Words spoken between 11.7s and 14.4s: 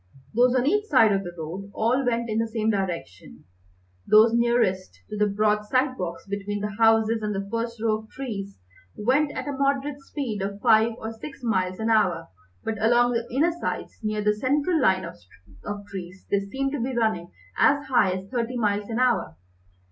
an hour, but along the inner sides, near the